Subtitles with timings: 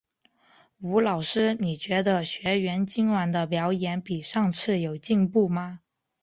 [0.79, 5.81] 吴老师，你觉得学员今晚的表演比上次有进步吗？